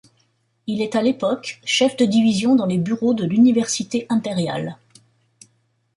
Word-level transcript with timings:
Il 0.65 0.81
est 0.81 0.95
à 0.95 1.03
l'époque, 1.03 1.59
chef 1.63 1.95
de 1.95 2.05
division 2.05 2.55
dans 2.55 2.65
les 2.65 2.79
Bureaux 2.79 3.13
de 3.13 3.23
l'université 3.23 4.07
impérial. 4.09 4.77